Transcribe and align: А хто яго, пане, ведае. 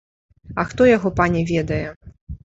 А 0.63 0.65
хто 0.71 0.87
яго, 0.97 1.11
пане, 1.21 1.45
ведае. 1.53 1.85